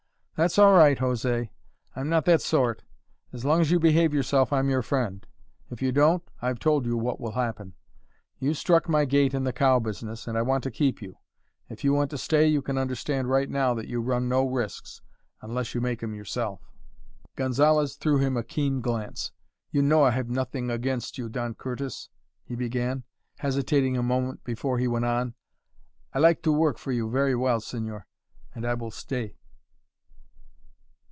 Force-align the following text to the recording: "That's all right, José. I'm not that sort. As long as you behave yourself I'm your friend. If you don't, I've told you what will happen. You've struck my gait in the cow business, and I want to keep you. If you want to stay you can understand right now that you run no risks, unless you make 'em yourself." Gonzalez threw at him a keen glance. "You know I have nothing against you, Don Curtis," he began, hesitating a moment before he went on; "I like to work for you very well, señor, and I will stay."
"That's 0.35 0.57
all 0.57 0.73
right, 0.73 0.97
José. 0.97 1.49
I'm 1.95 2.09
not 2.09 2.25
that 2.25 2.41
sort. 2.41 2.81
As 3.31 3.45
long 3.45 3.61
as 3.61 3.69
you 3.69 3.77
behave 3.79 4.11
yourself 4.11 4.51
I'm 4.51 4.71
your 4.71 4.81
friend. 4.81 5.23
If 5.69 5.83
you 5.83 5.91
don't, 5.91 6.27
I've 6.41 6.57
told 6.57 6.87
you 6.87 6.97
what 6.97 7.19
will 7.21 7.33
happen. 7.33 7.75
You've 8.39 8.57
struck 8.57 8.89
my 8.89 9.05
gait 9.05 9.35
in 9.35 9.43
the 9.43 9.53
cow 9.53 9.77
business, 9.77 10.27
and 10.27 10.35
I 10.35 10.41
want 10.41 10.63
to 10.63 10.71
keep 10.71 10.99
you. 10.99 11.17
If 11.69 11.83
you 11.83 11.93
want 11.93 12.09
to 12.09 12.17
stay 12.17 12.47
you 12.47 12.63
can 12.63 12.79
understand 12.79 13.29
right 13.29 13.47
now 13.47 13.75
that 13.75 13.87
you 13.87 14.01
run 14.01 14.27
no 14.27 14.43
risks, 14.43 15.03
unless 15.43 15.75
you 15.75 15.81
make 15.81 16.01
'em 16.01 16.15
yourself." 16.15 16.71
Gonzalez 17.35 17.95
threw 17.95 18.17
at 18.17 18.23
him 18.23 18.35
a 18.35 18.43
keen 18.43 18.81
glance. 18.81 19.31
"You 19.69 19.83
know 19.83 20.01
I 20.03 20.09
have 20.09 20.31
nothing 20.31 20.71
against 20.71 21.19
you, 21.19 21.29
Don 21.29 21.53
Curtis," 21.53 22.09
he 22.43 22.55
began, 22.55 23.03
hesitating 23.37 23.95
a 23.95 24.01
moment 24.01 24.43
before 24.43 24.79
he 24.79 24.87
went 24.87 25.05
on; 25.05 25.35
"I 26.13 26.17
like 26.17 26.41
to 26.41 26.51
work 26.51 26.79
for 26.79 26.91
you 26.91 27.11
very 27.11 27.35
well, 27.35 27.59
señor, 27.59 28.05
and 28.55 28.65
I 28.65 28.73
will 28.73 28.89
stay." 28.89 29.37